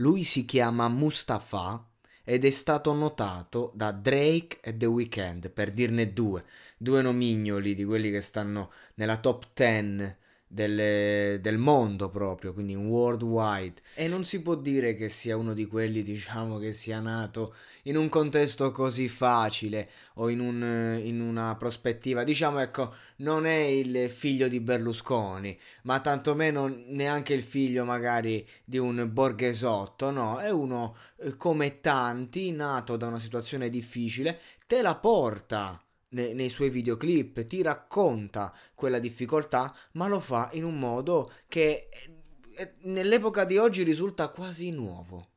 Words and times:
Lui 0.00 0.22
si 0.22 0.44
chiama 0.44 0.86
Mustafa 0.86 1.84
ed 2.22 2.44
è 2.44 2.50
stato 2.50 2.92
notato 2.92 3.72
da 3.74 3.90
Drake 3.90 4.58
e 4.60 4.76
The 4.76 4.86
Weeknd, 4.86 5.50
per 5.50 5.72
dirne 5.72 6.12
due, 6.12 6.44
due 6.76 7.02
nomignoli 7.02 7.74
di 7.74 7.84
quelli 7.84 8.12
che 8.12 8.20
stanno 8.20 8.70
nella 8.94 9.16
top 9.16 9.48
10 9.52 10.16
del, 10.48 11.40
del, 11.40 11.58
mondo 11.58 12.08
proprio, 12.08 12.52
quindi 12.52 12.74
worldwide. 12.74 13.82
E 13.94 14.08
non 14.08 14.24
si 14.24 14.40
può 14.40 14.54
dire 14.54 14.96
che 14.96 15.08
sia 15.08 15.36
uno 15.36 15.52
di 15.52 15.66
quelli, 15.66 16.02
diciamo, 16.02 16.58
che 16.58 16.72
sia 16.72 17.00
nato 17.00 17.54
in 17.84 17.96
un 17.96 18.08
contesto 18.08 18.72
così 18.72 19.08
facile 19.08 19.88
o 20.14 20.28
in, 20.30 20.40
un, 20.40 21.00
in 21.02 21.20
una 21.20 21.54
prospettiva, 21.56 22.24
diciamo, 22.24 22.58
ecco, 22.60 22.94
non 23.16 23.46
è 23.46 23.56
il 23.56 24.10
figlio 24.10 24.48
di 24.48 24.60
Berlusconi, 24.60 25.58
ma 25.82 26.00
tantomeno 26.00 26.66
neanche 26.86 27.34
il 27.34 27.42
figlio 27.42 27.84
magari 27.84 28.46
di 28.64 28.78
un 28.78 29.08
borghesotto, 29.12 30.10
no, 30.10 30.38
è 30.38 30.50
uno 30.50 30.96
eh, 31.20 31.36
come 31.36 31.80
tanti, 31.80 32.50
nato 32.52 32.96
da 32.96 33.06
una 33.06 33.18
situazione 33.18 33.70
difficile, 33.70 34.40
te 34.66 34.82
la 34.82 34.96
porta 34.96 35.82
nei, 36.10 36.34
nei 36.34 36.48
suoi 36.48 36.70
videoclip, 36.70 37.46
ti 37.46 37.62
racconta 37.62 38.54
quella 38.74 38.98
difficoltà, 38.98 39.74
ma 39.92 40.08
lo 40.08 40.20
fa 40.20 40.50
in 40.52 40.64
un 40.64 40.78
modo 40.78 41.32
che 41.48 41.88
eh, 41.90 42.18
eh, 42.56 42.74
nell'epoca 42.82 43.44
di 43.44 43.56
oggi 43.56 43.82
risulta 43.82 44.28
quasi 44.28 44.70
nuovo 44.70 45.30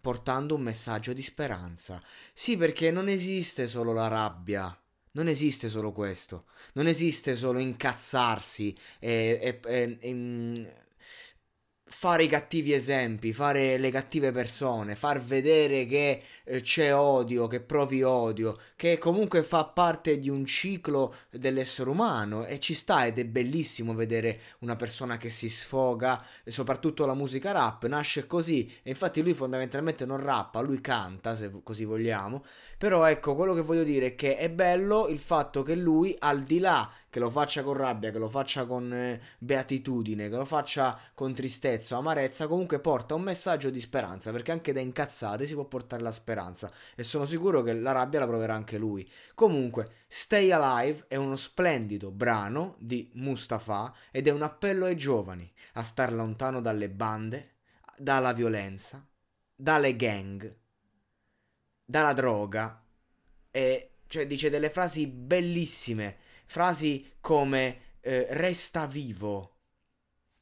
portando 0.00 0.54
un 0.54 0.62
messaggio 0.62 1.12
di 1.12 1.22
speranza. 1.22 2.02
Sì, 2.32 2.56
perché 2.56 2.90
non 2.90 3.08
esiste 3.08 3.66
solo 3.66 3.92
la 3.92 4.08
rabbia, 4.08 4.74
non 5.12 5.28
esiste 5.28 5.68
solo 5.68 5.92
questo, 5.92 6.46
non 6.74 6.86
esiste 6.86 7.34
solo 7.34 7.58
incazzarsi 7.58 8.76
e, 8.98 9.38
e, 9.42 9.60
e, 9.70 9.96
e 10.00 10.74
fare 11.92 12.22
i 12.22 12.28
cattivi 12.28 12.72
esempi, 12.72 13.32
fare 13.32 13.76
le 13.76 13.90
cattive 13.90 14.30
persone, 14.30 14.94
far 14.94 15.20
vedere 15.20 15.86
che 15.86 16.22
eh, 16.44 16.60
c'è 16.60 16.94
odio, 16.94 17.48
che 17.48 17.60
provi 17.60 18.02
odio, 18.02 18.58
che 18.76 18.96
comunque 18.96 19.42
fa 19.42 19.64
parte 19.64 20.18
di 20.18 20.30
un 20.30 20.44
ciclo 20.44 21.14
dell'essere 21.30 21.90
umano. 21.90 22.46
E 22.46 22.60
ci 22.60 22.74
sta 22.74 23.06
ed 23.06 23.18
è 23.18 23.24
bellissimo 23.24 23.92
vedere 23.92 24.40
una 24.60 24.76
persona 24.76 25.16
che 25.16 25.30
si 25.30 25.48
sfoga, 25.48 26.24
soprattutto 26.46 27.04
la 27.06 27.14
musica 27.14 27.50
rap 27.50 27.84
nasce 27.86 28.26
così. 28.26 28.72
E 28.82 28.90
infatti 28.90 29.20
lui 29.20 29.34
fondamentalmente 29.34 30.06
non 30.06 30.22
rappa, 30.22 30.60
lui 30.60 30.80
canta 30.80 31.34
se 31.34 31.50
così 31.62 31.84
vogliamo, 31.84 32.44
però 32.78 33.04
ecco 33.04 33.34
quello 33.34 33.52
che 33.52 33.62
voglio 33.62 33.84
dire 33.84 34.06
è 34.06 34.14
che 34.14 34.36
è 34.36 34.48
bello 34.48 35.08
il 35.08 35.18
fatto 35.18 35.62
che 35.62 35.74
lui 35.74 36.14
al 36.20 36.42
di 36.44 36.60
là 36.60 36.90
che 37.10 37.18
lo 37.18 37.28
faccia 37.28 37.62
con 37.62 37.74
rabbia, 37.74 38.12
che 38.12 38.18
lo 38.18 38.28
faccia 38.28 38.64
con 38.64 38.92
eh, 38.92 39.20
beatitudine, 39.38 40.28
che 40.28 40.36
lo 40.36 40.44
faccia 40.44 40.98
con 41.12 41.34
tristezza 41.34 41.79
o 41.90 41.98
amarezza, 41.98 42.46
comunque 42.46 42.80
porta 42.80 43.14
un 43.14 43.22
messaggio 43.22 43.70
di 43.70 43.80
speranza, 43.80 44.32
perché 44.32 44.52
anche 44.52 44.72
da 44.72 44.80
incazzate 44.80 45.46
si 45.46 45.54
può 45.54 45.64
portare 45.64 46.02
la 46.02 46.12
speranza 46.12 46.70
e 46.94 47.02
sono 47.02 47.26
sicuro 47.26 47.62
che 47.62 47.72
la 47.74 47.92
rabbia 47.92 48.20
la 48.20 48.26
proverà 48.26 48.54
anche 48.54 48.78
lui. 48.78 49.08
Comunque, 49.34 50.04
Stay 50.06 50.50
Alive 50.50 51.04
è 51.08 51.16
uno 51.16 51.36
splendido 51.36 52.10
brano 52.10 52.76
di 52.78 53.10
Mustafa 53.14 53.94
ed 54.10 54.26
è 54.26 54.30
un 54.30 54.42
appello 54.42 54.86
ai 54.86 54.96
giovani 54.96 55.50
a 55.74 55.82
star 55.82 56.12
lontano 56.12 56.60
dalle 56.60 56.88
bande, 56.88 57.54
dalla 57.96 58.32
violenza, 58.32 59.06
dalle 59.54 59.96
gang, 59.96 60.56
dalla 61.84 62.12
droga 62.12 62.82
e 63.50 63.86
cioè 64.06 64.26
dice 64.26 64.50
delle 64.50 64.70
frasi 64.70 65.06
bellissime 65.06 66.16
Frasi 66.50 67.12
come 67.20 67.98
eh, 68.00 68.26
resta 68.30 68.88
vivo, 68.88 69.58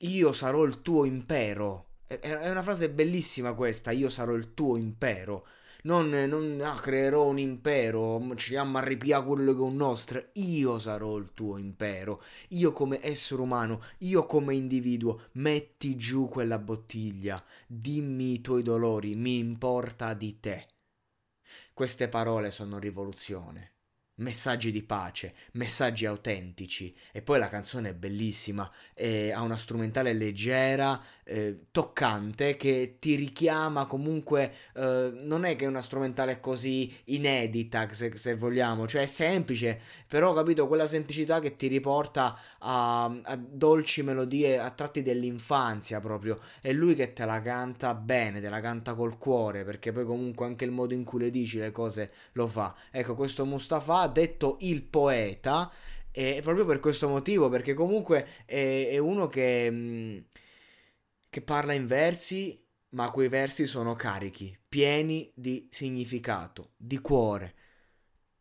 io 0.02 0.32
sarò 0.32 0.64
il 0.64 0.82
tuo 0.82 1.04
impero. 1.04 1.86
È 2.06 2.48
una 2.48 2.62
frase 2.62 2.90
bellissima 2.90 3.52
questa, 3.54 3.90
io 3.90 4.08
sarò 4.08 4.34
il 4.34 4.54
tuo 4.54 4.76
impero. 4.76 5.46
Non, 5.82 6.08
non 6.10 6.60
ah, 6.62 6.74
creerò 6.74 7.26
un 7.26 7.38
impero, 7.38 8.20
ci 8.36 8.56
ammarripia 8.56 9.22
quello 9.22 9.52
che 9.52 9.58
è 9.58 9.62
un 9.62 9.76
nostro. 9.76 10.30
Io 10.34 10.78
sarò 10.78 11.16
il 11.16 11.32
tuo 11.34 11.56
impero. 11.56 12.22
Io 12.48 12.72
come 12.72 12.98
essere 13.04 13.40
umano, 13.42 13.82
io 13.98 14.26
come 14.26 14.54
individuo, 14.54 15.28
metti 15.32 15.96
giù 15.96 16.28
quella 16.28 16.58
bottiglia. 16.58 17.42
Dimmi 17.66 18.34
i 18.34 18.40
tuoi 18.40 18.62
dolori, 18.62 19.14
mi 19.14 19.38
importa 19.38 20.14
di 20.14 20.40
te. 20.40 20.66
Queste 21.72 22.08
parole 22.08 22.50
sono 22.50 22.78
rivoluzione 22.78 23.77
messaggi 24.18 24.70
di 24.70 24.82
pace, 24.82 25.34
messaggi 25.52 26.06
autentici 26.06 26.94
e 27.12 27.22
poi 27.22 27.38
la 27.38 27.48
canzone 27.48 27.90
è 27.90 27.94
bellissima, 27.94 28.70
è, 28.94 29.30
ha 29.30 29.42
una 29.42 29.56
strumentale 29.56 30.12
leggera, 30.12 31.00
eh, 31.24 31.66
toccante 31.70 32.56
che 32.56 32.96
ti 32.98 33.14
richiama 33.14 33.86
comunque, 33.86 34.52
eh, 34.74 35.10
non 35.14 35.44
è 35.44 35.56
che 35.56 35.64
è 35.64 35.68
una 35.68 35.82
strumentale 35.82 36.40
così 36.40 36.92
inedita 37.04 37.86
se, 37.92 38.16
se, 38.16 38.34
vogliamo, 38.34 38.86
cioè 38.86 39.02
è 39.02 39.06
semplice, 39.06 39.80
però 40.06 40.32
capito 40.32 40.66
quella 40.66 40.86
semplicità 40.86 41.38
che 41.38 41.56
ti 41.56 41.66
riporta 41.66 42.38
a, 42.58 43.04
a 43.04 43.36
dolci 43.36 44.02
melodie 44.02 44.58
a 44.58 44.70
tratti 44.70 45.02
dell'infanzia 45.02 46.00
proprio, 46.00 46.40
è 46.60 46.72
lui 46.72 46.94
che 46.94 47.12
te 47.12 47.24
la 47.24 47.40
canta 47.42 47.94
bene, 47.94 48.40
te 48.40 48.48
la 48.48 48.60
canta 48.60 48.94
col 48.94 49.18
cuore 49.18 49.64
perché 49.64 49.92
poi 49.92 50.04
comunque 50.04 50.46
anche 50.46 50.64
il 50.64 50.70
modo 50.70 50.94
in 50.94 51.04
cui 51.04 51.20
le 51.20 51.30
dici 51.30 51.58
le 51.58 51.70
cose 51.70 52.10
lo 52.32 52.46
fa. 52.46 52.74
Ecco 52.90 53.14
questo 53.14 53.44
Mustafa 53.44 54.07
detto 54.08 54.56
il 54.60 54.82
poeta 54.82 55.70
e 56.10 56.40
proprio 56.42 56.64
per 56.64 56.80
questo 56.80 57.08
motivo, 57.08 57.48
perché 57.48 57.74
comunque 57.74 58.44
è, 58.44 58.88
è 58.90 58.98
uno 58.98 59.28
che, 59.28 59.68
mm, 59.70 60.18
che 61.30 61.42
parla 61.42 61.74
in 61.74 61.86
versi, 61.86 62.60
ma 62.90 63.10
quei 63.10 63.28
versi 63.28 63.66
sono 63.66 63.94
carichi, 63.94 64.58
pieni 64.68 65.30
di 65.34 65.68
significato, 65.70 66.72
di 66.76 66.98
cuore. 67.00 67.54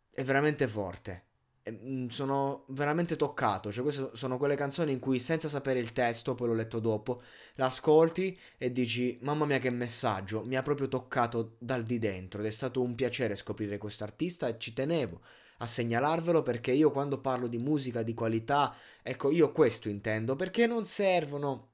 È 0.09 0.23
veramente 0.23 0.67
forte. 0.67 1.25
Mm, 1.69 2.07
sono 2.07 2.66
veramente 2.69 3.16
toccato. 3.16 3.72
Cioè, 3.72 3.84
queste 3.84 4.09
sono 4.13 4.38
quelle 4.38 4.55
canzoni 4.55 4.91
in 4.91 4.99
cui, 4.99 5.19
senza 5.19 5.49
sapere 5.49 5.79
il 5.79 5.91
testo, 5.91 6.34
poi 6.34 6.47
l'ho 6.47 6.53
letto 6.53 6.79
dopo, 6.79 7.22
l'ascolti 7.55 8.35
e 8.57 8.72
dici: 8.72 9.19
Mamma 9.22 9.45
mia, 9.45 9.59
che 9.59 9.69
messaggio! 9.69 10.44
Mi 10.44 10.55
ha 10.55 10.63
proprio 10.63 10.88
toccato 10.88 11.57
dal 11.59 11.84
di 11.84 11.99
dentro. 11.99 12.39
Ed 12.39 12.47
è 12.47 12.49
stato 12.49 12.81
un 12.81 12.95
piacere 12.95 13.35
scoprire 13.35 13.78
questo 13.78 14.03
artista 14.03 14.47
e 14.47 14.57
ci 14.57 14.73
tenevo 14.73 15.22
a 15.57 15.66
segnalarvelo 15.66 16.44
perché 16.44 16.72
io 16.72 16.91
quando 16.91 17.19
parlo 17.19 17.47
di 17.47 17.57
musica 17.57 18.03
di 18.03 18.13
qualità, 18.13 18.75
ecco, 19.01 19.31
io 19.31 19.51
questo 19.51 19.90
intendo, 19.90 20.35
perché 20.35 20.68
non 20.68 20.85
servono 20.85 21.72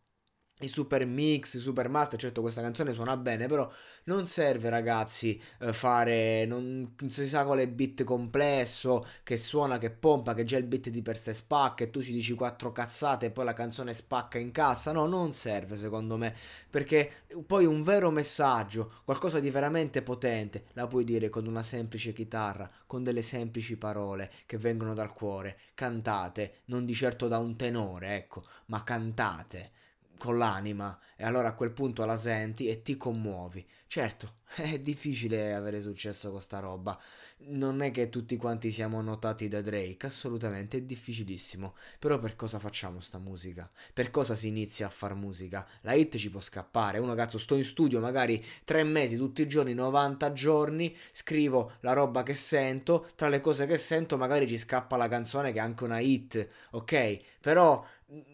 i 0.59 0.68
super 0.68 1.06
mix, 1.06 1.56
i 1.56 1.59
super 1.59 1.90
master, 1.90 2.19
certo 2.19 2.41
questa 2.41 2.62
canzone 2.62 2.94
suona 2.94 3.18
bene, 3.18 3.47
però 3.47 3.69
non 4.06 4.25
serve 4.25 4.69
ragazzi 4.69 5.41
eh, 5.59 5.74
fare, 5.74 6.46
non 6.46 6.96
si 7.08 7.28
sa 7.28 7.44
quale 7.44 7.68
beat 7.68 8.03
complesso, 8.03 9.06
che 9.24 9.38
suona, 9.38 9.78
che 9.80 9.90
pompa, 9.90 10.34
che 10.34 10.44
già 10.44 10.58
il 10.58 10.66
beat 10.66 10.90
di 10.90 11.02
per 11.02 11.18
sé 11.18 11.34
spacca 11.34 11.84
e 11.84 11.90
tu 11.90 12.02
ci 12.02 12.12
dici 12.13 12.34
quattro 12.36 12.72
cazzate 12.72 13.28
e 13.28 13.31
poi 13.31 13.46
la 13.46 13.53
canzone 13.53 13.94
spacca 13.94 14.38
in 14.38 14.52
cassa, 14.52 14.92
no, 14.92 15.08
non 15.08 15.34
serve 15.34 15.75
secondo 15.75 16.18
me, 16.18 16.34
perché 16.69 17.12
poi 17.46 17.66
un 17.66 17.81
vero 17.84 18.12
messaggio, 18.12 19.01
qualcosa 19.04 19.39
di 19.39 19.50
veramente 19.50 20.01
potente, 20.04 20.66
la 20.74 20.88
puoi 20.88 21.04
dire 21.04 21.30
con 21.30 21.48
una 21.48 21.63
semplice 21.63 22.13
chitarra, 22.13 22.69
con 22.86 23.04
delle 23.04 23.24
semplici 23.24 23.75
parole 23.75 24.31
che 24.45 24.57
vengono 24.57 24.94
dal 24.94 25.13
cuore, 25.13 25.57
cantate, 25.74 26.62
non 26.66 26.86
di 26.86 26.94
certo 26.94 27.28
da 27.28 27.39
un 27.39 27.56
tenore, 27.56 28.16
ecco, 28.16 28.45
ma 28.68 28.83
cantate 28.83 29.72
con 30.18 30.38
l'anima 30.38 30.98
e 31.15 31.24
allora 31.24 31.50
a 31.50 31.54
quel 31.54 31.71
punto 31.71 32.06
la 32.06 32.18
senti 32.18 32.68
e 32.68 32.81
ti 32.81 32.98
commuovi. 32.98 33.65
Certo, 33.88 34.36
è 34.62 34.80
difficile 34.80 35.54
avere 35.54 35.82
successo 35.82 36.32
con 36.32 36.42
sta 36.42 36.60
roba. 36.60 37.00
Non 37.46 37.82
è 37.82 37.92
che 37.92 38.10
tutti 38.10 38.38
quanti 38.38 38.72
siamo 38.72 39.02
notati 39.02 39.48
da 39.48 39.62
Drake, 39.62 40.06
assolutamente, 40.06 40.78
è 40.78 40.82
difficilissimo. 40.82 41.76
Però 42.00 42.20
per 42.20 42.36
cosa 42.36 42.60
facciamo 42.60 43.00
sta 43.00 43.18
musica? 43.18 43.70
Per 43.92 44.12
cosa 44.12 44.36
si 44.36 44.48
inizia 44.48 44.88
a 44.88 44.90
far 44.90 45.16
musica? 45.16 45.68
La 45.82 45.94
hit 45.94 46.16
ci 46.18 46.30
può 46.30 46.40
scappare. 46.40 47.00
Uno 47.00 47.16
cazzo, 47.16 47.38
sto 47.38 47.56
in 47.56 47.64
studio 47.64 48.00
magari 48.00 48.44
tre 48.64 48.84
mesi, 48.84 49.18
tutti 49.18 49.42
i 49.42 49.48
giorni, 49.48 49.74
90 49.74 50.32
giorni, 50.34 50.96
scrivo 51.12 51.74
la 51.82 51.94
roba 51.94 52.24
che 52.24 52.36
sento, 52.36 53.08
tra 53.16 53.28
le 53.28 53.42
cose 53.42 53.66
che 53.66 53.78
sento 53.78 54.18
magari 54.18 54.48
ci 54.48 54.58
scappa 54.58 54.96
la 54.98 55.08
canzone 55.10 55.52
che 55.52 55.58
è 55.60 55.62
anche 55.62 55.84
una 55.84 56.00
hit, 56.00 56.48
ok? 56.72 57.20
Però 57.42 57.86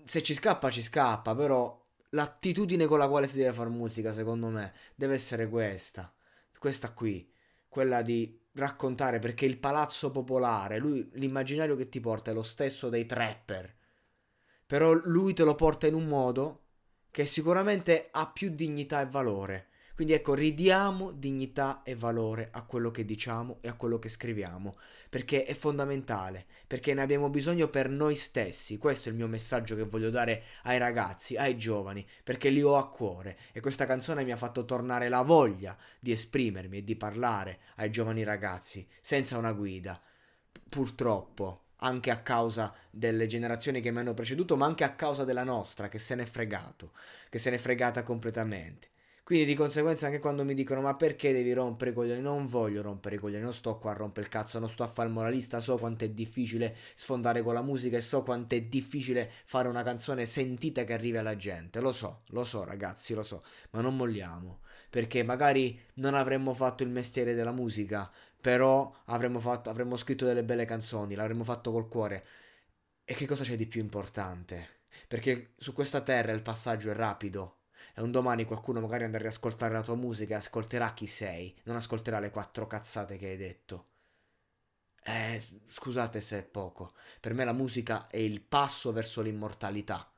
se 0.04 0.22
ci 0.22 0.34
scappa 0.34 0.70
ci 0.70 0.82
scappa, 0.82 1.34
però 1.36 1.78
l'attitudine 2.10 2.86
con 2.86 2.98
la 2.98 3.08
quale 3.08 3.28
si 3.28 3.38
deve 3.38 3.54
fare 3.54 3.70
musica, 3.70 4.12
secondo 4.12 4.48
me, 4.48 4.74
deve 4.96 5.14
essere 5.14 5.48
questa. 5.50 6.14
Questa 6.58 6.92
qui, 6.94 7.32
quella 7.68 8.02
di 8.02 8.38
raccontare 8.54 9.20
perché 9.20 9.46
il 9.46 9.58
palazzo 9.58 10.12
popolare, 10.12 10.78
lui 10.78 11.10
l'immaginario 11.14 11.76
che 11.76 11.88
ti 11.88 12.00
porta 12.00 12.32
è 12.32 12.34
lo 12.34 12.44
stesso 12.44 12.90
dei 12.90 13.06
trapper. 13.06 13.78
Però 14.66 14.92
lui 14.92 15.34
te 15.34 15.44
lo 15.44 15.56
porta 15.56 15.88
in 15.88 15.94
un 15.94 16.06
modo 16.06 16.66
che 17.12 17.26
sicuramente 17.26 18.10
ha 18.12 18.30
più 18.30 18.50
dignità 18.50 19.02
e 19.02 19.08
valore. 19.08 19.69
Quindi 20.00 20.16
ecco, 20.16 20.34
ridiamo 20.34 21.12
dignità 21.12 21.82
e 21.84 21.94
valore 21.94 22.48
a 22.54 22.64
quello 22.64 22.90
che 22.90 23.04
diciamo 23.04 23.58
e 23.60 23.68
a 23.68 23.74
quello 23.74 24.00
che 24.00 24.08
scriviamo, 24.08 24.76
perché 25.10 25.44
è 25.44 25.54
fondamentale, 25.54 26.46
perché 26.68 26.94
ne 26.94 27.02
abbiamo 27.02 27.30
bisogno 27.30 27.68
per 27.68 27.90
noi 27.90 28.16
stessi. 28.16 28.78
Questo 28.78 29.10
è 29.10 29.12
il 29.12 29.18
mio 29.18 29.28
messaggio 29.28 29.76
che 29.76 29.84
voglio 29.84 30.10
dare 30.10 30.44
ai 30.64 30.78
ragazzi, 30.78 31.36
ai 31.36 31.58
giovani, 31.58 32.08
perché 32.24 32.48
li 32.48 32.62
ho 32.62 32.78
a 32.78 32.90
cuore 32.90 33.40
e 33.52 33.60
questa 33.60 33.86
canzone 33.86 34.24
mi 34.24 34.32
ha 34.32 34.38
fatto 34.38 34.64
tornare 34.64 35.10
la 35.10 35.22
voglia 35.22 35.78
di 36.00 36.14
esprimermi 36.14 36.78
e 36.78 36.84
di 36.86 36.96
parlare 36.96 37.60
ai 37.76 37.92
giovani 37.92 38.24
ragazzi 38.24 38.88
senza 39.02 39.38
una 39.38 39.52
guida. 39.52 40.02
Purtroppo 40.70 41.64
anche 41.80 42.10
a 42.10 42.22
causa 42.22 42.74
delle 42.90 43.28
generazioni 43.28 43.82
che 43.82 43.92
mi 43.92 44.00
hanno 44.00 44.14
preceduto, 44.14 44.56
ma 44.56 44.66
anche 44.66 44.86
a 44.86 44.96
causa 44.96 45.26
della 45.26 45.44
nostra, 45.44 45.90
che 45.90 46.00
se 46.00 46.16
n'è 46.16 46.26
fregato, 46.26 46.94
che 47.30 47.38
se 47.38 47.50
n'è 47.50 47.58
fregata 47.58 48.02
completamente. 48.04 48.92
Quindi 49.30 49.46
di 49.46 49.54
conseguenza 49.54 50.08
anche 50.08 50.18
quando 50.18 50.44
mi 50.44 50.56
dicono 50.56 50.82
ma 50.82 50.96
perché 50.96 51.32
devi 51.32 51.54
rompere 51.54 51.92
i 51.92 51.94
coglioni? 51.94 52.20
Non 52.20 52.48
voglio 52.48 52.82
rompere 52.82 53.18
i 53.18 53.20
coglioni, 53.20 53.44
non 53.44 53.54
sto 53.54 53.78
qua 53.78 53.92
a 53.92 53.94
rompere 53.94 54.26
il 54.26 54.32
cazzo, 54.32 54.58
non 54.58 54.70
sto 54.70 54.82
a 54.82 54.88
fare 54.88 55.08
il 55.08 55.14
moralista, 55.14 55.60
so 55.60 55.78
quanto 55.78 56.04
è 56.04 56.10
difficile 56.10 56.76
sfondare 56.96 57.44
con 57.44 57.54
la 57.54 57.62
musica 57.62 57.96
e 57.96 58.02
so 58.02 58.24
quanto 58.24 58.56
è 58.56 58.62
difficile 58.62 59.32
fare 59.46 59.68
una 59.68 59.84
canzone 59.84 60.26
sentita 60.26 60.84
che 60.84 60.94
arrivi 60.94 61.18
alla 61.18 61.36
gente. 61.36 61.80
Lo 61.80 61.92
so, 61.92 62.24
lo 62.30 62.44
so 62.44 62.64
ragazzi, 62.64 63.14
lo 63.14 63.22
so, 63.22 63.44
ma 63.70 63.82
non 63.82 63.96
molliamo. 63.96 64.62
Perché 64.90 65.22
magari 65.22 65.80
non 65.98 66.16
avremmo 66.16 66.56
fatto 66.56 66.82
il 66.82 66.90
mestiere 66.90 67.36
della 67.36 67.52
musica, 67.52 68.12
però 68.42 68.92
avremmo, 69.06 69.40
fatto, 69.40 69.70
avremmo 69.70 69.96
scritto 69.96 70.26
delle 70.26 70.44
belle 70.44 70.66
canzoni, 70.66 71.14
l'avremmo 71.14 71.44
fatto 71.44 71.72
col 71.72 71.88
cuore. 71.88 72.26
E 73.06 73.14
che 73.14 73.28
cosa 73.28 73.44
c'è 73.44 73.56
di 73.56 73.68
più 73.68 73.80
importante? 73.80 74.80
Perché 75.08 75.54
su 75.58 75.72
questa 75.74 76.02
terra 76.02 76.32
il 76.32 76.42
passaggio 76.42 76.90
è 76.90 76.96
rapido, 76.96 77.59
e 78.00 78.02
un 78.02 78.12
domani 78.12 78.46
qualcuno 78.46 78.80
magari 78.80 79.04
andrà 79.04 79.20
a 79.20 79.24
riascoltare 79.24 79.74
la 79.74 79.82
tua 79.82 79.96
musica 79.96 80.36
e 80.36 80.38
ascolterà 80.38 80.94
chi 80.94 81.06
sei, 81.06 81.54
non 81.64 81.76
ascolterà 81.76 82.20
le 82.20 82.30
quattro 82.30 82.66
cazzate 82.66 83.18
che 83.18 83.28
hai 83.28 83.36
detto. 83.36 83.88
Eh, 85.04 85.44
scusate 85.68 86.22
se 86.22 86.40
è 86.40 86.44
poco. 86.44 86.94
Per 87.20 87.34
me 87.34 87.44
la 87.44 87.52
musica 87.52 88.08
è 88.08 88.16
il 88.16 88.40
passo 88.40 88.94
verso 88.94 89.22
l'immortalità, 89.22 90.10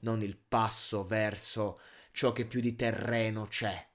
non 0.00 0.22
il 0.22 0.36
passo 0.36 1.02
verso 1.02 1.80
ciò 2.12 2.32
che 2.32 2.44
più 2.44 2.60
di 2.60 2.76
terreno 2.76 3.46
c'è. 3.46 3.88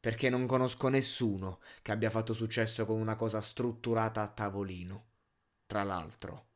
Perché 0.00 0.28
non 0.28 0.44
conosco 0.46 0.88
nessuno 0.88 1.60
che 1.82 1.92
abbia 1.92 2.10
fatto 2.10 2.32
successo 2.32 2.84
con 2.84 2.98
una 2.98 3.14
cosa 3.14 3.40
strutturata 3.40 4.22
a 4.22 4.28
tavolino. 4.28 5.06
Tra 5.66 5.84
l'altro. 5.84 6.47